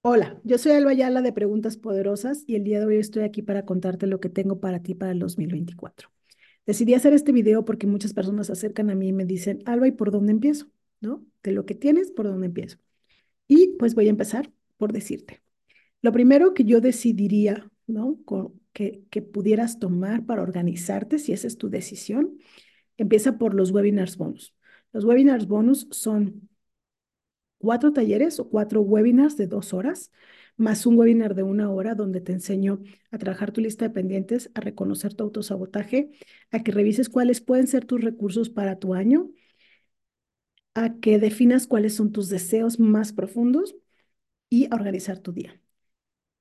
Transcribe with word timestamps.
Hola, 0.00 0.40
yo 0.44 0.58
soy 0.58 0.72
Alba 0.72 0.92
Ayala 0.92 1.22
de 1.22 1.32
Preguntas 1.32 1.76
Poderosas 1.76 2.44
y 2.46 2.54
el 2.54 2.64
día 2.64 2.78
de 2.80 2.86
hoy 2.86 2.96
estoy 2.96 3.24
aquí 3.24 3.42
para 3.42 3.64
contarte 3.64 4.06
lo 4.06 4.20
que 4.20 4.28
tengo 4.28 4.60
para 4.60 4.80
ti 4.82 4.94
para 4.94 5.12
el 5.12 5.18
2024. 5.18 6.10
Decidí 6.66 6.94
hacer 6.94 7.12
este 7.12 7.32
video 7.32 7.64
porque 7.64 7.86
muchas 7.86 8.14
personas 8.14 8.46
se 8.46 8.52
acercan 8.52 8.90
a 8.90 8.94
mí 8.94 9.08
y 9.08 9.12
me 9.12 9.24
dicen, 9.24 9.60
Alba, 9.66 9.88
¿y 9.88 9.92
por 9.92 10.10
dónde 10.10 10.32
empiezo? 10.32 10.68
¿No? 11.00 11.24
De 11.42 11.52
lo 11.52 11.66
que 11.66 11.74
tienes, 11.74 12.10
¿por 12.12 12.26
dónde 12.26 12.46
empiezo? 12.46 12.78
Y 13.48 13.76
pues 13.78 13.94
voy 13.94 14.06
a 14.06 14.10
empezar 14.10 14.52
por 14.76 14.92
decirte. 14.92 15.42
Lo 16.00 16.12
primero 16.12 16.54
que 16.54 16.64
yo 16.64 16.80
decidiría, 16.80 17.70
¿no? 17.86 18.18
que, 18.72 19.04
que 19.10 19.22
pudieras 19.22 19.78
tomar 19.78 20.24
para 20.26 20.42
organizarte, 20.42 21.18
si 21.18 21.32
esa 21.32 21.46
es 21.48 21.58
tu 21.58 21.70
decisión, 21.70 22.38
empieza 22.96 23.38
por 23.38 23.54
los 23.54 23.72
webinars 23.72 24.16
bonus. 24.16 24.54
Los 24.92 25.04
webinars 25.04 25.46
bonus 25.48 25.88
son 25.90 26.48
cuatro 27.58 27.92
talleres 27.92 28.40
o 28.40 28.48
cuatro 28.48 28.80
webinars 28.82 29.36
de 29.36 29.46
dos 29.46 29.74
horas, 29.74 30.12
más 30.56 30.86
un 30.86 30.96
webinar 30.98 31.34
de 31.34 31.42
una 31.44 31.70
hora 31.70 31.94
donde 31.94 32.20
te 32.20 32.32
enseño 32.32 32.82
a 33.10 33.18
trabajar 33.18 33.52
tu 33.52 33.60
lista 33.60 33.86
de 33.86 33.94
pendientes, 33.94 34.50
a 34.54 34.60
reconocer 34.60 35.14
tu 35.14 35.24
autosabotaje, 35.24 36.10
a 36.50 36.62
que 36.62 36.72
revises 36.72 37.08
cuáles 37.08 37.40
pueden 37.40 37.66
ser 37.68 37.84
tus 37.84 38.00
recursos 38.02 38.50
para 38.50 38.78
tu 38.78 38.94
año, 38.94 39.30
a 40.74 40.98
que 41.00 41.18
definas 41.18 41.66
cuáles 41.66 41.94
son 41.94 42.12
tus 42.12 42.28
deseos 42.28 42.78
más 42.78 43.12
profundos 43.12 43.76
y 44.50 44.66
a 44.72 44.76
organizar 44.76 45.18
tu 45.18 45.32
día. 45.32 45.60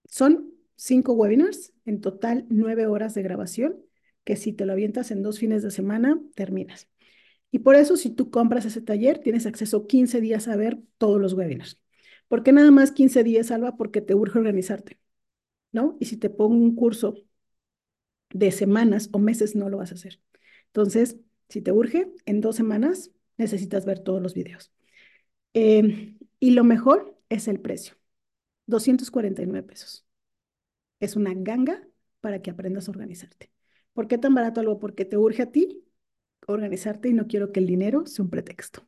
Son 0.08 0.54
cinco 0.76 1.14
webinars, 1.14 1.74
en 1.86 2.02
total 2.02 2.46
nueve 2.50 2.88
horas 2.88 3.14
de 3.14 3.24
grabación, 3.24 3.78
que 4.24 4.36
si 4.36 4.54
te 4.54 4.66
lo 4.66 4.74
avientas 4.74 5.12
en 5.12 5.24
dos 5.24 5.40
fines 5.40 5.64
de 5.64 5.72
semana, 5.72 6.20
terminas. 6.36 6.90
Y 7.52 7.60
por 7.60 7.76
eso, 7.76 7.96
si 7.98 8.10
tú 8.10 8.30
compras 8.30 8.66
ese 8.66 8.82
taller, 8.82 9.20
tienes 9.20 9.46
acceso 9.46 9.88
15 9.88 10.22
días 10.22 10.48
a 10.48 10.56
ver 10.56 10.80
todos 10.98 11.20
los 11.22 11.34
webinars. 11.34 11.80
¿Por 12.28 12.44
qué 12.44 12.52
nada 12.52 12.72
más 12.72 12.92
15 12.92 13.24
días, 13.24 13.52
Alba? 13.52 13.78
Porque 13.78 14.02
te 14.02 14.16
urge 14.16 14.38
organizarte, 14.40 15.00
¿no? 15.72 15.98
Y 16.00 16.06
si 16.06 16.18
te 16.18 16.30
pongo 16.30 16.56
un 16.56 16.76
curso 16.76 17.16
de 18.30 18.52
semanas 18.52 19.10
o 19.12 19.20
meses, 19.20 19.56
no 19.56 19.70
lo 19.70 19.78
vas 19.78 19.92
a 19.92 19.96
hacer. 19.96 20.20
Entonces, 20.68 21.18
si 21.50 21.62
te 21.62 21.72
urge, 21.72 22.12
en 22.26 22.42
dos 22.42 22.56
semanas 22.56 23.12
necesitas 23.38 23.86
ver 23.86 24.00
todos 24.00 24.22
los 24.22 24.34
videos. 24.34 24.72
Em, 25.54 26.18
y 26.40 26.52
lo 26.52 26.64
mejor 26.64 27.18
es 27.30 27.48
el 27.48 27.60
precio, 27.60 27.96
249 28.68 29.68
pesos. 29.68 30.06
Es 31.00 31.16
una 31.16 31.34
ganga 31.36 31.88
para 32.22 32.42
que 32.42 32.52
aprendas 32.52 32.88
a 32.88 32.92
organizarte. 32.92 33.52
¿Por 33.94 34.08
qué 34.08 34.18
tan 34.18 34.36
barato 34.36 34.60
algo? 34.62 34.80
Porque 34.80 35.06
te 35.06 35.18
urge 35.18 35.44
a 35.44 35.52
ti 35.52 35.84
organizarte 36.48 37.10
y 37.10 37.14
no 37.14 37.28
quiero 37.28 37.52
que 37.52 37.60
el 37.60 37.68
dinero 37.68 38.06
sea 38.06 38.24
un 38.24 38.30
pretexto. 38.30 38.88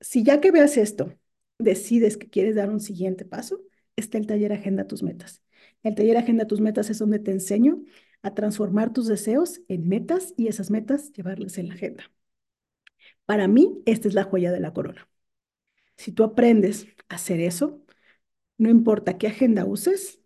Si 0.00 0.24
ya 0.24 0.40
que 0.40 0.50
veas 0.50 0.76
esto, 0.76 1.14
decides 1.58 2.16
que 2.16 2.28
quieres 2.28 2.56
dar 2.56 2.70
un 2.70 2.80
siguiente 2.80 3.24
paso, 3.24 3.60
está 3.96 4.18
el 4.18 4.26
taller 4.26 4.52
Agenda 4.52 4.86
tus 4.86 5.02
metas. 5.02 5.42
El 5.82 5.94
taller 5.94 6.16
Agenda 6.16 6.46
tus 6.46 6.60
metas 6.60 6.90
es 6.90 6.98
donde 6.98 7.18
te 7.18 7.30
enseño 7.30 7.82
a 8.22 8.34
transformar 8.34 8.92
tus 8.92 9.06
deseos 9.06 9.60
en 9.68 9.88
metas 9.88 10.34
y 10.36 10.48
esas 10.48 10.70
metas 10.70 11.12
llevarlas 11.12 11.58
en 11.58 11.68
la 11.68 11.74
agenda. 11.74 12.10
Para 13.26 13.48
mí, 13.48 13.82
esta 13.86 14.08
es 14.08 14.14
la 14.14 14.24
joya 14.24 14.52
de 14.52 14.60
la 14.60 14.72
corona. 14.72 15.08
Si 15.96 16.12
tú 16.12 16.24
aprendes 16.24 16.86
a 17.08 17.16
hacer 17.16 17.40
eso, 17.40 17.82
no 18.58 18.70
importa 18.70 19.18
qué 19.18 19.28
agenda 19.28 19.64
uses, 19.64 20.20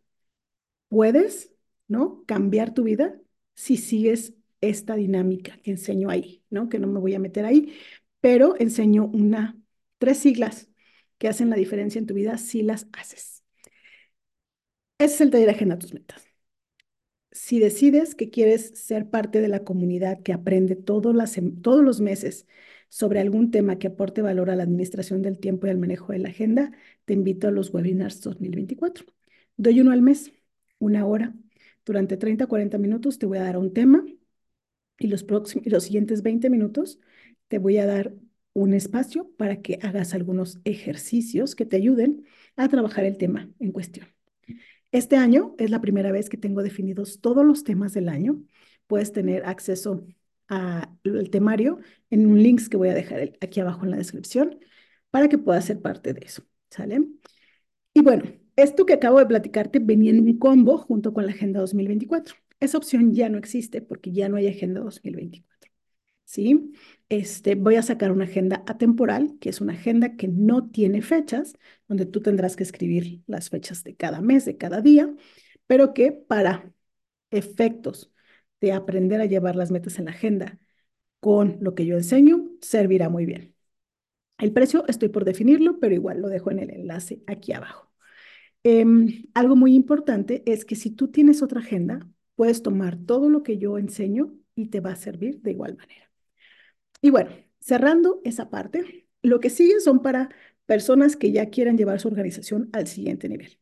puedes, 0.88 1.52
¿no? 1.88 2.24
Cambiar 2.26 2.74
tu 2.74 2.84
vida 2.84 3.20
si 3.54 3.76
sigues 3.76 4.34
esta 4.60 4.96
dinámica 4.96 5.58
que 5.62 5.72
enseño 5.72 6.10
ahí, 6.10 6.44
¿no? 6.50 6.68
Que 6.68 6.78
no 6.78 6.86
me 6.88 7.00
voy 7.00 7.14
a 7.14 7.18
meter 7.18 7.44
ahí, 7.44 7.74
pero 8.20 8.54
enseño 8.58 9.06
una, 9.06 9.58
tres 9.98 10.18
siglas 10.18 10.68
que 11.18 11.28
hacen 11.28 11.50
la 11.50 11.56
diferencia 11.56 11.98
en 11.98 12.06
tu 12.06 12.14
vida 12.14 12.38
si 12.38 12.62
las 12.62 12.88
haces. 12.92 13.44
Ese 14.98 15.14
es 15.14 15.20
el 15.22 15.30
taller 15.30 15.50
Agenda 15.50 15.78
tus 15.78 15.92
metas. 15.94 16.26
Si 17.32 17.58
decides 17.60 18.14
que 18.14 18.30
quieres 18.30 18.70
ser 18.78 19.10
parte 19.10 19.40
de 19.40 19.48
la 19.48 19.62
comunidad 19.64 20.22
que 20.22 20.32
aprende 20.32 20.74
todos, 20.74 21.14
las, 21.14 21.38
todos 21.62 21.84
los 21.84 22.00
meses 22.00 22.46
sobre 22.88 23.20
algún 23.20 23.50
tema 23.50 23.78
que 23.78 23.88
aporte 23.88 24.22
valor 24.22 24.50
a 24.50 24.56
la 24.56 24.62
administración 24.62 25.22
del 25.22 25.38
tiempo 25.38 25.66
y 25.66 25.70
al 25.70 25.78
manejo 25.78 26.12
de 26.12 26.18
la 26.20 26.30
agenda, 26.30 26.72
te 27.04 27.12
invito 27.12 27.48
a 27.48 27.50
los 27.50 27.72
webinars 27.74 28.22
2024. 28.22 29.04
Doy 29.56 29.80
uno 29.80 29.92
al 29.92 30.02
mes, 30.02 30.32
una 30.78 31.06
hora. 31.06 31.34
Durante 31.84 32.16
30 32.16 32.44
a 32.44 32.46
40 32.48 32.78
minutos 32.78 33.18
te 33.18 33.26
voy 33.26 33.38
a 33.38 33.42
dar 33.42 33.58
un 33.58 33.72
tema 33.72 34.04
y 34.98 35.08
los, 35.08 35.24
próximos, 35.24 35.66
los 35.66 35.84
siguientes 35.84 36.22
20 36.22 36.50
minutos 36.50 36.98
te 37.48 37.58
voy 37.58 37.78
a 37.78 37.86
dar 37.86 38.14
un 38.52 38.72
espacio 38.72 39.30
para 39.36 39.60
que 39.60 39.78
hagas 39.82 40.14
algunos 40.14 40.60
ejercicios 40.64 41.54
que 41.54 41.66
te 41.66 41.76
ayuden 41.76 42.24
a 42.56 42.68
trabajar 42.68 43.04
el 43.04 43.18
tema 43.18 43.50
en 43.58 43.72
cuestión. 43.72 44.08
Este 44.92 45.16
año 45.16 45.54
es 45.58 45.70
la 45.70 45.80
primera 45.80 46.10
vez 46.10 46.30
que 46.30 46.38
tengo 46.38 46.62
definidos 46.62 47.20
todos 47.20 47.44
los 47.44 47.64
temas 47.64 47.92
del 47.92 48.08
año. 48.08 48.42
Puedes 48.86 49.12
tener 49.12 49.44
acceso 49.44 50.06
al 50.48 51.30
temario 51.30 51.80
en 52.08 52.26
un 52.26 52.42
link 52.42 52.66
que 52.68 52.76
voy 52.76 52.88
a 52.88 52.94
dejar 52.94 53.32
aquí 53.40 53.60
abajo 53.60 53.84
en 53.84 53.90
la 53.90 53.96
descripción 53.98 54.58
para 55.10 55.28
que 55.28 55.38
puedas 55.38 55.66
ser 55.66 55.82
parte 55.82 56.14
de 56.14 56.20
eso. 56.24 56.42
¿Sale? 56.70 57.04
Y 57.92 58.00
bueno, 58.02 58.24
esto 58.56 58.86
que 58.86 58.94
acabo 58.94 59.18
de 59.18 59.26
platicarte 59.26 59.80
venía 59.80 60.12
en 60.12 60.20
un 60.20 60.38
combo 60.38 60.78
junto 60.78 61.12
con 61.12 61.26
la 61.26 61.32
Agenda 61.32 61.60
2024. 61.60 62.36
Esa 62.60 62.78
opción 62.78 63.14
ya 63.14 63.28
no 63.28 63.38
existe 63.38 63.82
porque 63.82 64.12
ya 64.12 64.28
no 64.28 64.36
hay 64.36 64.48
agenda 64.48 64.80
2024. 64.80 65.72
¿Sí? 66.24 66.72
Este, 67.08 67.54
voy 67.54 67.76
a 67.76 67.82
sacar 67.82 68.10
una 68.10 68.24
agenda 68.24 68.64
atemporal, 68.66 69.38
que 69.40 69.48
es 69.48 69.60
una 69.60 69.74
agenda 69.74 70.16
que 70.16 70.28
no 70.28 70.70
tiene 70.70 71.02
fechas, 71.02 71.54
donde 71.88 72.06
tú 72.06 72.20
tendrás 72.20 72.56
que 72.56 72.64
escribir 72.64 73.22
las 73.26 73.48
fechas 73.50 73.84
de 73.84 73.94
cada 73.96 74.20
mes, 74.20 74.44
de 74.44 74.56
cada 74.56 74.80
día, 74.80 75.14
pero 75.66 75.94
que 75.94 76.12
para 76.12 76.72
efectos 77.30 78.12
de 78.60 78.72
aprender 78.72 79.20
a 79.20 79.26
llevar 79.26 79.56
las 79.56 79.70
metas 79.70 79.98
en 79.98 80.06
la 80.06 80.12
agenda 80.12 80.58
con 81.20 81.58
lo 81.60 81.74
que 81.74 81.86
yo 81.86 81.96
enseño, 81.96 82.50
servirá 82.60 83.08
muy 83.08 83.26
bien. 83.26 83.54
El 84.38 84.52
precio 84.52 84.84
estoy 84.88 85.08
por 85.08 85.24
definirlo, 85.24 85.78
pero 85.80 85.94
igual 85.94 86.20
lo 86.20 86.28
dejo 86.28 86.50
en 86.50 86.58
el 86.60 86.70
enlace 86.70 87.22
aquí 87.26 87.52
abajo. 87.52 87.90
Em, 88.62 89.24
algo 89.34 89.56
muy 89.56 89.74
importante 89.74 90.42
es 90.46 90.64
que 90.64 90.76
si 90.76 90.90
tú 90.90 91.08
tienes 91.08 91.42
otra 91.42 91.60
agenda, 91.60 92.08
puedes 92.36 92.62
tomar 92.62 92.96
todo 92.96 93.28
lo 93.28 93.42
que 93.42 93.58
yo 93.58 93.78
enseño 93.78 94.34
y 94.54 94.68
te 94.68 94.80
va 94.80 94.92
a 94.92 94.96
servir 94.96 95.40
de 95.42 95.50
igual 95.52 95.76
manera. 95.76 96.10
Y 97.02 97.10
bueno, 97.10 97.30
cerrando 97.60 98.20
esa 98.24 98.50
parte, 98.50 99.08
lo 99.22 99.40
que 99.40 99.50
sigue 99.50 99.80
son 99.80 100.02
para 100.02 100.30
personas 100.66 101.16
que 101.16 101.32
ya 101.32 101.50
quieran 101.50 101.76
llevar 101.76 102.00
su 102.00 102.08
organización 102.08 102.70
al 102.72 102.86
siguiente 102.86 103.28
nivel. 103.28 103.58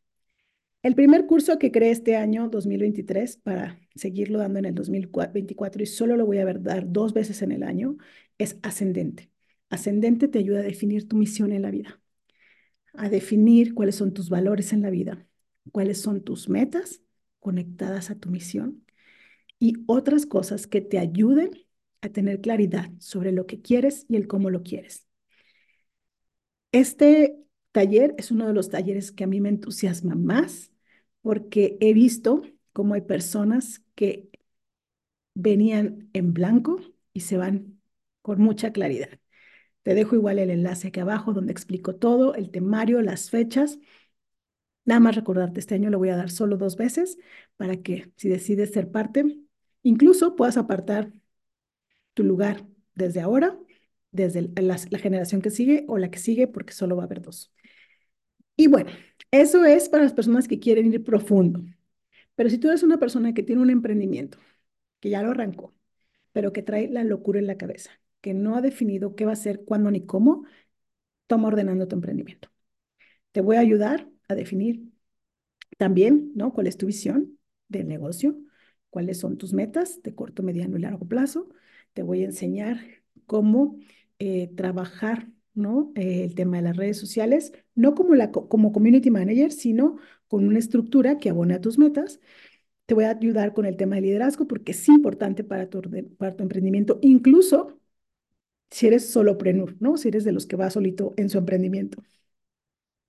El 0.83 0.95
primer 0.95 1.25
curso 1.25 1.57
que 1.57 1.71
creé 1.71 1.91
este 1.91 2.15
año 2.15 2.47
2023 2.49 3.37
para 3.37 3.79
seguirlo 3.95 4.39
dando 4.39 4.59
en 4.59 4.65
el 4.65 4.75
2024 4.75 5.81
y 5.81 5.85
solo 5.87 6.15
lo 6.15 6.25
voy 6.27 6.37
a 6.37 6.45
dar 6.45 6.91
dos 6.91 7.13
veces 7.13 7.41
en 7.41 7.51
el 7.51 7.63
año 7.63 7.97
es 8.37 8.57
Ascendente. 8.61 9.31
Ascendente 9.69 10.27
te 10.27 10.39
ayuda 10.39 10.59
a 10.59 10.63
definir 10.63 11.07
tu 11.07 11.17
misión 11.17 11.51
en 11.51 11.63
la 11.63 11.71
vida, 11.71 11.99
a 12.93 13.09
definir 13.09 13.73
cuáles 13.73 13.95
son 13.95 14.13
tus 14.13 14.29
valores 14.29 14.73
en 14.73 14.83
la 14.83 14.91
vida, 14.91 15.27
cuáles 15.71 15.99
son 16.01 16.23
tus 16.23 16.49
metas 16.49 17.01
conectadas 17.45 18.09
a 18.09 18.15
tu 18.15 18.31
misión 18.31 18.83
y 19.59 19.75
otras 19.85 20.25
cosas 20.25 20.65
que 20.65 20.81
te 20.81 20.97
ayuden 20.97 21.51
a 22.01 22.09
tener 22.09 22.41
claridad 22.41 22.89
sobre 22.97 23.31
lo 23.31 23.45
que 23.45 23.61
quieres 23.61 24.07
y 24.09 24.15
el 24.15 24.27
cómo 24.27 24.49
lo 24.49 24.63
quieres. 24.63 25.05
Este 26.71 27.37
taller 27.71 28.15
es 28.17 28.31
uno 28.31 28.47
de 28.47 28.53
los 28.53 28.69
talleres 28.71 29.11
que 29.11 29.25
a 29.25 29.27
mí 29.27 29.41
me 29.41 29.49
entusiasma 29.49 30.15
más 30.15 30.71
porque 31.21 31.77
he 31.81 31.93
visto 31.93 32.41
cómo 32.73 32.95
hay 32.95 33.01
personas 33.01 33.83
que 33.93 34.27
venían 35.35 36.09
en 36.13 36.33
blanco 36.33 36.79
y 37.13 37.19
se 37.19 37.37
van 37.37 37.79
con 38.23 38.41
mucha 38.41 38.71
claridad. 38.71 39.19
Te 39.83 39.93
dejo 39.93 40.15
igual 40.15 40.39
el 40.39 40.49
enlace 40.49 40.87
aquí 40.87 40.99
abajo 40.99 41.33
donde 41.33 41.51
explico 41.51 41.95
todo, 41.95 42.33
el 42.33 42.49
temario, 42.49 43.03
las 43.03 43.29
fechas 43.29 43.77
Nada 44.85 44.99
más 44.99 45.15
recordarte, 45.15 45.59
este 45.59 45.75
año 45.75 45.89
lo 45.89 45.97
voy 45.97 46.09
a 46.09 46.15
dar 46.15 46.29
solo 46.29 46.57
dos 46.57 46.77
veces 46.77 47.17
para 47.57 47.77
que 47.77 48.11
si 48.17 48.29
decides 48.29 48.71
ser 48.71 48.91
parte, 48.91 49.25
incluso 49.83 50.35
puedas 50.35 50.57
apartar 50.57 51.11
tu 52.13 52.23
lugar 52.23 52.65
desde 52.95 53.21
ahora, 53.21 53.57
desde 54.11 54.49
la, 54.61 54.77
generación 54.99 55.41
que 55.41 55.49
sigue 55.49 55.85
o 55.87 55.97
la 55.97 56.09
que 56.11 56.19
sigue, 56.19 56.47
porque 56.47 56.73
solo 56.73 56.95
va 56.95 57.03
a 57.03 57.05
haber 57.05 57.21
dos. 57.21 57.51
Y 58.55 58.67
bueno, 58.67 58.89
eso 59.31 59.65
es 59.65 59.89
para 59.89 60.03
las 60.03 60.13
personas 60.13 60.47
que 60.47 60.59
quieren 60.59 60.93
ir 60.93 61.03
profundo. 61.03 61.63
Pero 62.35 62.49
si 62.49 62.57
tú 62.57 62.69
eres 62.69 62.83
una 62.83 62.99
persona 62.99 63.33
que 63.33 63.43
tiene 63.43 63.61
un 63.61 63.69
emprendimiento, 63.69 64.39
que 64.99 65.09
ya 65.09 65.23
lo 65.23 65.31
arrancó, 65.31 65.75
pero 66.33 66.53
que 66.53 66.63
trae 66.63 66.89
la 66.89 67.03
locura 67.03 67.39
en 67.39 67.47
la 67.47 67.57
cabeza, 67.57 67.91
que 68.21 68.33
no 68.33 68.55
ha 68.55 68.61
definido 68.61 69.15
qué 69.15 69.25
va 69.25 69.31
a 69.31 69.33
hacer, 69.33 69.65
cuándo 69.65 69.91
ni 69.91 70.05
cómo, 70.05 70.45
toma 71.27 71.49
ordenando 71.49 71.87
tu 71.87 71.95
emprendimiento. 71.95 72.49
Te 73.31 73.41
voy 73.41 73.57
a 73.57 73.61
ayudar 73.61 74.09
a 74.27 74.35
definir 74.35 74.91
también, 75.77 76.31
¿no? 76.35 76.53
¿Cuál 76.53 76.67
es 76.67 76.77
tu 76.77 76.85
visión 76.87 77.37
del 77.67 77.87
negocio? 77.87 78.37
¿Cuáles 78.89 79.19
son 79.19 79.37
tus 79.37 79.53
metas 79.53 80.01
de 80.03 80.15
corto, 80.15 80.43
mediano 80.43 80.77
y 80.77 80.81
largo 80.81 81.07
plazo? 81.07 81.49
Te 81.93 82.03
voy 82.03 82.23
a 82.23 82.25
enseñar 82.25 82.79
cómo 83.25 83.77
eh, 84.19 84.47
trabajar 84.55 85.29
¿no? 85.53 85.91
Eh, 85.95 86.23
el 86.25 86.35
tema 86.35 86.57
de 86.57 86.63
las 86.63 86.77
redes 86.77 86.97
sociales, 86.99 87.53
no 87.75 87.95
como, 87.95 88.13
la, 88.15 88.31
como 88.31 88.71
community 88.73 89.09
manager, 89.09 89.51
sino 89.51 89.97
con 90.27 90.45
una 90.47 90.59
estructura 90.59 91.17
que 91.17 91.29
abone 91.29 91.53
a 91.55 91.61
tus 91.61 91.77
metas. 91.77 92.19
Te 92.85 92.93
voy 92.93 93.05
a 93.05 93.11
ayudar 93.11 93.53
con 93.53 93.65
el 93.65 93.77
tema 93.77 93.95
de 93.95 94.01
liderazgo 94.03 94.47
porque 94.47 94.71
es 94.73 94.89
importante 94.89 95.43
para 95.43 95.69
tu, 95.69 95.81
para 96.17 96.35
tu 96.35 96.43
emprendimiento, 96.43 96.99
incluso 97.01 97.79
si 98.71 98.87
eres 98.87 99.09
soloprenur, 99.09 99.75
¿no? 99.79 99.97
Si 99.97 100.09
eres 100.09 100.23
de 100.25 100.31
los 100.33 100.45
que 100.47 100.55
va 100.57 100.69
solito 100.69 101.13
en 101.17 101.29
su 101.29 101.37
emprendimiento. 101.37 102.03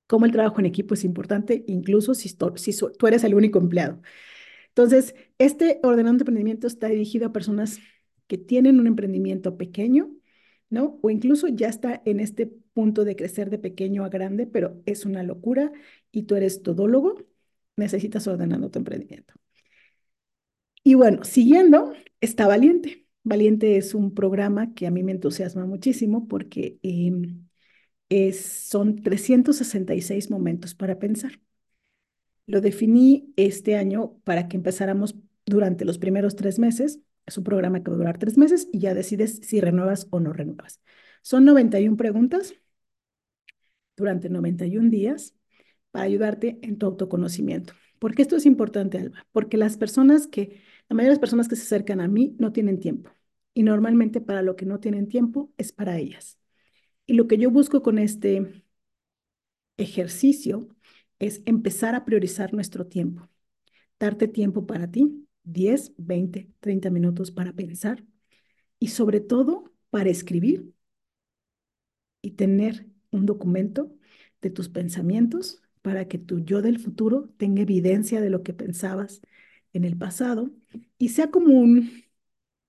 Como 0.07 0.27
el 0.27 0.33
trabajo 0.33 0.61
en 0.61 0.67
equipo 0.67 0.95
es 0.95 1.05
importante, 1.05 1.65
incluso 1.67 2.15
si, 2.15 2.29
si 2.29 2.77
tú 2.99 3.07
eres 3.07 3.25
el 3.25 3.35
único 3.35 3.59
empleado. 3.59 4.01
Entonces, 4.69 5.15
este 5.39 5.81
ordenando 5.83 6.23
emprendimiento 6.23 6.67
está 6.67 6.89
dirigido 6.89 7.27
a 7.27 7.33
personas 7.33 7.81
que 8.27 8.39
tienen 8.39 8.81
un 8.81 8.87
emprendimiento 8.87 9.57
pequeño, 9.57 10.11
¿no? 10.71 10.99
O 11.03 11.11
incluso 11.11 11.49
ya 11.49 11.69
está 11.69 12.03
en 12.05 12.21
este 12.21 12.47
punto 12.47 13.05
de 13.05 13.17
crecer 13.17 13.51
de 13.51 13.59
pequeño 13.59 14.05
a 14.05 14.09
grande, 14.11 14.47
pero 14.47 14.83
es 14.87 15.07
una 15.07 15.23
locura 15.23 15.73
y 16.13 16.25
tú 16.25 16.37
eres 16.37 16.63
todólogo, 16.63 17.17
necesitas 17.77 18.27
ordenando 18.27 18.71
tu 18.71 18.79
emprendimiento. 18.79 19.35
Y 20.83 20.95
bueno, 20.95 21.25
siguiendo, 21.25 21.93
está 22.21 22.47
Valiente. 22.47 23.07
Valiente 23.25 23.77
es 23.77 23.95
un 23.95 24.15
programa 24.15 24.73
que 24.75 24.87
a 24.87 24.91
mí 24.91 25.03
me 25.03 25.13
entusiasma 25.13 25.67
muchísimo 25.67 26.29
porque 26.29 26.79
em, 26.83 27.46
es, 28.09 28.45
son 28.45 29.03
366 29.03 30.31
momentos 30.31 30.75
para 30.75 30.99
pensar. 30.99 31.41
Lo 32.47 32.61
definí 32.61 33.33
este 33.37 33.77
año 33.77 34.19
para 34.25 34.49
que 34.49 34.57
empezáramos 34.57 35.17
durante 35.45 35.85
los 35.85 35.99
primeros 35.99 36.37
tres 36.37 36.59
meses. 36.59 37.01
Es 37.27 37.39
un 37.39 37.45
programa 37.45 37.83
que 37.83 37.91
va 37.91 37.97
a 37.97 37.99
durar 37.99 38.19
tres 38.19 38.39
meses 38.39 38.69
y 38.73 38.79
ya 38.81 38.95
decides 38.95 39.41
si 39.43 39.61
renuevas 39.61 40.07
o 40.11 40.21
no 40.21 40.33
renuevas. 40.33 40.81
Son 41.23 41.45
91 41.45 41.97
preguntas 41.97 42.55
durante 43.97 44.29
91 44.29 44.91
días 44.91 45.35
para 45.91 46.05
ayudarte 46.05 46.59
en 46.63 46.79
tu 46.79 46.87
autoconocimiento. 46.87 47.75
¿Por 47.99 48.15
qué 48.15 48.23
esto 48.23 48.37
es 48.37 48.47
importante, 48.47 48.99
Alba? 48.99 49.27
Porque 49.33 49.57
las 49.57 49.77
personas 49.77 50.27
que, 50.27 50.61
la 50.89 50.95
mayoría 50.95 51.11
de 51.11 51.15
las 51.15 51.21
personas 51.21 51.49
que 51.49 51.57
se 51.57 51.63
acercan 51.63 52.01
a 52.01 52.09
mí 52.09 52.37
no 52.39 52.53
tienen 52.53 52.79
tiempo. 52.81 53.11
Y 53.55 53.63
normalmente 53.63 54.21
para 54.21 54.43
lo 54.43 54.57
que 54.57 54.67
no 54.67 54.81
tienen 54.81 55.09
tiempo 55.09 55.51
es 55.57 55.73
para 55.73 55.99
ellas. 55.99 56.39
Y 57.07 57.15
lo 57.15 57.27
que 57.29 57.39
yo 57.39 57.51
busco 57.51 57.83
con 57.83 57.99
este 57.99 58.63
ejercicio 59.77 60.69
es 61.19 61.43
empezar 61.47 61.95
a 61.95 62.05
priorizar 62.05 62.53
nuestro 62.55 62.87
tiempo. 62.87 63.29
Darte 63.99 64.29
tiempo 64.29 64.67
para 64.67 64.91
ti, 64.91 65.27
10, 65.45 65.95
20, 65.99 66.51
30 66.61 66.91
minutos 66.91 67.31
para 67.31 67.53
pensar 67.53 68.05
y 68.79 68.89
sobre 68.89 69.21
todo 69.21 69.73
para 69.91 70.11
escribir 70.11 70.73
y 72.23 72.33
tener 72.33 72.87
un 73.11 73.27
documento 73.27 73.93
de 74.43 74.51
tus 74.51 74.69
pensamientos 74.69 75.63
para 75.83 76.09
que 76.09 76.19
tu 76.19 76.41
yo 76.41 76.63
del 76.63 76.79
futuro 76.79 77.31
tenga 77.39 77.63
evidencia 77.63 78.21
de 78.21 78.31
lo 78.31 78.43
que 78.43 78.53
pensabas 78.55 79.21
en 79.73 79.85
el 79.85 79.97
pasado 79.97 80.51
y 80.99 81.11
sea 81.11 81.31
como 81.31 81.55
un 81.55 82.05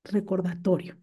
recordatorio 0.03 0.97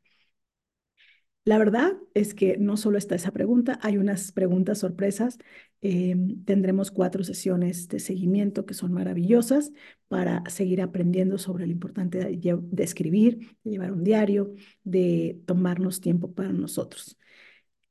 la 1.44 1.58
verdad 1.58 1.92
es 2.14 2.32
que 2.32 2.56
no 2.56 2.76
solo 2.78 2.96
está 2.96 3.14
esa 3.16 3.30
pregunta, 3.30 3.78
hay 3.82 3.98
unas 3.98 4.32
preguntas 4.32 4.78
sorpresas. 4.78 5.38
Em, 5.82 6.42
tendremos 6.44 6.90
cuatro 6.90 7.22
sesiones 7.22 7.88
de 7.88 8.00
seguimiento 8.00 8.64
que 8.64 8.72
son 8.72 8.92
maravillosas 8.92 9.72
para 10.08 10.42
seguir 10.48 10.80
aprendiendo 10.80 11.36
sobre 11.36 11.66
lo 11.66 11.72
importante 11.72 12.18
de, 12.18 12.82
escribir, 12.82 13.58
de 13.62 13.70
llevar 13.72 13.92
un 13.92 14.04
diario, 14.04 14.54
de 14.84 15.38
tomarnos 15.46 16.00
tiempo 16.00 16.32
para 16.32 16.50
nosotros. 16.52 17.18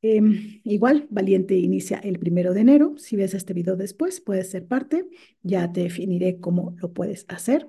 Em, 0.02 0.62
igual, 0.64 1.08
Valiente 1.12 1.56
inicia 1.56 2.00
el 2.00 2.20
primero 2.20 2.54
de 2.54 2.62
enero. 2.62 2.96
Si 2.98 3.16
ves 3.16 3.34
este 3.36 3.54
video 3.54 3.76
después, 3.78 4.20
puedes 4.22 4.50
ser 4.52 4.68
parte. 4.68 5.08
Ya 5.44 5.72
te 5.72 5.82
definiré 5.84 6.40
cómo 6.40 6.76
lo 6.80 6.92
puedes 6.94 7.26
hacer. 7.30 7.68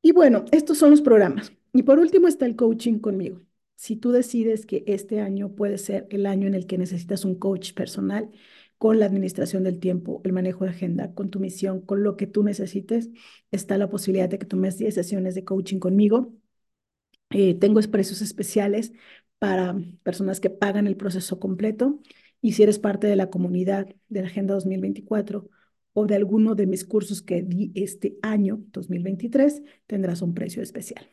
Y 0.00 0.12
bueno, 0.12 0.44
estos 0.52 0.78
son 0.78 0.90
los 0.90 1.02
programas. 1.02 1.52
Y 1.72 1.82
por 1.82 1.98
último 1.98 2.28
está 2.28 2.46
el 2.46 2.56
coaching 2.56 2.98
conmigo 2.98 3.42
si 3.82 3.96
tú 3.96 4.12
decides 4.12 4.64
que 4.64 4.84
este 4.86 5.20
año 5.20 5.56
puede 5.56 5.76
ser 5.76 6.06
el 6.10 6.26
año 6.26 6.46
en 6.46 6.54
el 6.54 6.66
que 6.68 6.78
necesitas 6.78 7.24
un 7.24 7.34
coach 7.34 7.72
personal 7.74 8.30
con 8.78 9.00
la 9.00 9.06
administración 9.06 9.64
del 9.64 9.80
tiempo, 9.80 10.20
el 10.24 10.32
manejo 10.32 10.64
de 10.64 10.70
agenda, 10.70 11.12
con 11.14 11.30
tu 11.30 11.40
misión, 11.40 11.80
con 11.80 12.04
lo 12.04 12.16
que 12.16 12.28
tú 12.28 12.44
necesites, 12.44 13.10
está 13.50 13.78
la 13.78 13.90
posibilidad 13.90 14.28
de 14.28 14.38
que 14.38 14.46
tomes 14.46 14.78
10 14.78 14.94
sesiones 14.94 15.34
de 15.34 15.44
coaching 15.44 15.80
conmigo. 15.80 16.32
Eh, 17.30 17.54
tengo 17.54 17.80
precios 17.90 18.22
especiales 18.22 18.92
para 19.40 19.74
personas 20.04 20.38
que 20.38 20.50
pagan 20.50 20.86
el 20.86 20.96
proceso 20.96 21.40
completo 21.40 22.00
y 22.40 22.52
si 22.52 22.62
eres 22.62 22.78
parte 22.78 23.08
de 23.08 23.16
la 23.16 23.30
comunidad 23.30 23.88
de 24.08 24.22
la 24.22 24.28
Agenda 24.28 24.54
2024 24.54 25.50
o 25.92 26.06
de 26.06 26.14
alguno 26.14 26.54
de 26.54 26.68
mis 26.68 26.84
cursos 26.84 27.20
que 27.20 27.42
di 27.42 27.72
este 27.74 28.16
año 28.22 28.62
2023, 28.70 29.60
tendrás 29.88 30.22
un 30.22 30.34
precio 30.34 30.62
especial. 30.62 31.04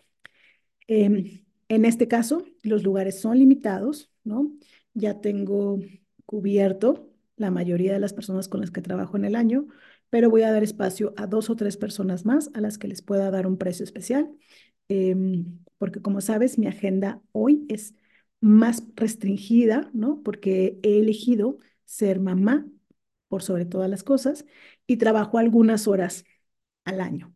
Em, 0.88 1.49
en 1.70 1.86
este 1.86 2.08
caso, 2.08 2.44
los 2.64 2.84
lugares 2.84 3.22
son 3.22 3.40
limitados, 3.40 4.12
¿no? 4.24 4.52
Ya 4.94 5.22
tengo 5.22 5.80
cubierto 6.26 7.10
la 7.38 7.52
mayoría 7.52 7.94
de 7.94 8.00
las 8.00 8.14
personas 8.14 8.48
con 8.50 8.62
las 8.62 8.72
que 8.72 8.82
trabajo 8.82 9.18
en 9.18 9.26
el 9.26 9.36
año, 9.36 9.68
pero 10.10 10.30
voy 10.30 10.44
a 10.44 10.52
dar 10.52 10.64
espacio 10.64 11.14
a 11.18 11.28
dos 11.28 11.50
o 11.50 11.56
tres 11.56 11.78
personas 11.78 12.26
más 12.26 12.52
a 12.54 12.62
las 12.62 12.78
que 12.78 12.88
les 12.88 13.02
pueda 13.02 13.32
dar 13.32 13.48
un 13.48 13.58
precio 13.58 13.84
especial, 13.86 14.30
em, 14.90 15.60
porque 15.78 16.02
como 16.02 16.22
sabes, 16.22 16.58
mi 16.58 16.68
agenda 16.68 17.22
hoy 17.32 17.66
es 17.70 17.96
más 18.42 18.84
restringida, 18.96 19.90
¿no? 19.94 20.22
Porque 20.24 20.80
he 20.84 21.00
elegido 21.00 21.58
ser 21.86 22.20
mamá 22.20 22.68
por 23.28 23.44
sobre 23.44 23.66
todas 23.66 23.90
las 23.90 24.04
cosas 24.04 24.46
y 24.88 24.98
trabajo 24.98 25.38
algunas 25.38 25.88
horas 25.88 26.26
al 26.86 27.02
año. 27.02 27.34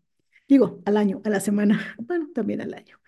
Digo, 0.48 0.82
al 0.86 0.98
año, 0.98 1.22
a 1.26 1.30
la 1.30 1.40
semana, 1.40 1.96
bueno, 2.00 2.30
también 2.34 2.62
al 2.62 2.74
año. 2.74 3.00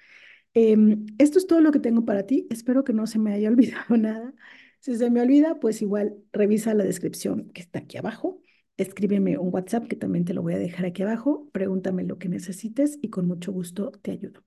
Em, 0.55 1.05
esto 1.19 1.37
es 1.37 1.47
todo 1.47 1.61
lo 1.61 1.71
que 1.71 1.79
tengo 1.79 2.05
para 2.05 2.25
ti. 2.25 2.47
Espero 2.49 2.83
que 2.85 2.93
no 2.93 3.07
se 3.07 3.19
me 3.19 3.33
haya 3.33 3.49
olvidado 3.51 3.97
nada. 3.97 4.33
Si 4.79 4.95
se 4.97 5.09
me 5.11 5.21
olvida, 5.21 5.59
pues 5.59 5.81
igual 5.81 6.17
revisa 6.33 6.73
la 6.73 6.83
descripción 6.85 7.51
que 7.51 7.61
está 7.61 7.79
aquí 7.79 7.97
abajo. 7.97 8.41
Escríbeme 8.77 9.37
un 9.37 9.53
WhatsApp 9.53 9.87
que 9.87 9.95
también 9.97 10.25
te 10.25 10.33
lo 10.33 10.41
voy 10.43 10.53
a 10.55 10.59
dejar 10.59 10.85
aquí 10.87 11.03
abajo. 11.03 11.49
Pregúntame 11.53 12.03
lo 12.03 12.17
que 12.19 12.29
necesites 12.29 12.99
y 13.01 13.09
con 13.09 13.27
mucho 13.27 13.51
gusto 13.51 13.91
te 14.01 14.11
ayudo. 14.11 14.43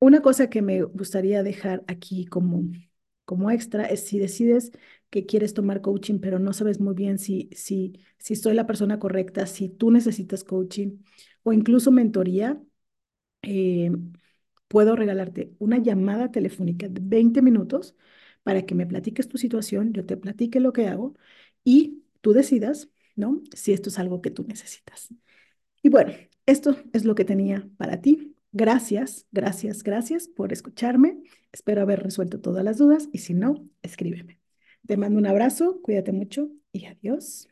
Una 0.00 0.22
cosa 0.22 0.50
que 0.50 0.62
me 0.62 0.82
gustaría 0.82 1.42
dejar 1.42 1.84
aquí 1.88 2.26
como, 2.26 2.64
como 3.26 3.50
extra 3.50 3.86
es 3.86 4.06
si 4.06 4.18
decides 4.18 4.72
que 5.10 5.26
quieres 5.26 5.54
tomar 5.54 5.82
coaching, 5.82 6.20
pero 6.20 6.38
no 6.40 6.52
sabes 6.54 6.80
muy 6.80 6.94
bien 6.94 7.18
si, 7.18 7.50
si, 7.54 7.94
si 8.18 8.36
soy 8.36 8.54
la 8.54 8.66
persona 8.66 8.98
correcta, 9.00 9.46
si 9.46 9.68
tú 9.70 9.90
necesitas 9.90 10.44
coaching 10.44 10.98
o 11.44 11.52
incluso 11.52 11.92
mentoría. 11.92 12.60
Eh, 13.42 13.90
puedo 14.68 14.96
regalarte 14.96 15.52
una 15.58 15.78
llamada 15.78 16.30
telefónica 16.30 16.88
de 16.88 17.00
20 17.02 17.42
minutos 17.42 17.96
para 18.42 18.62
que 18.66 18.74
me 18.74 18.86
platiques 18.86 19.28
tu 19.28 19.38
situación, 19.38 19.92
yo 19.92 20.04
te 20.06 20.16
platique 20.16 20.60
lo 20.60 20.72
que 20.72 20.86
hago 20.88 21.14
y 21.64 22.04
tú 22.20 22.32
decidas, 22.32 22.88
¿no? 23.16 23.42
Si 23.54 23.72
esto 23.72 23.88
es 23.90 23.98
algo 23.98 24.22
que 24.22 24.30
tú 24.30 24.44
necesitas. 24.46 25.08
Y 25.82 25.88
bueno, 25.90 26.12
esto 26.46 26.76
es 26.92 27.04
lo 27.04 27.14
que 27.14 27.24
tenía 27.24 27.68
para 27.76 28.00
ti. 28.00 28.36
Gracias, 28.52 29.26
gracias, 29.32 29.82
gracias 29.82 30.28
por 30.28 30.52
escucharme. 30.52 31.22
Espero 31.52 31.82
haber 31.82 32.02
resuelto 32.02 32.40
todas 32.40 32.64
las 32.64 32.78
dudas 32.78 33.08
y 33.12 33.18
si 33.18 33.34
no, 33.34 33.68
escríbeme. 33.82 34.40
Te 34.86 34.96
mando 34.96 35.18
un 35.18 35.26
abrazo, 35.26 35.80
cuídate 35.82 36.12
mucho 36.12 36.50
y 36.72 36.86
adiós. 36.86 37.48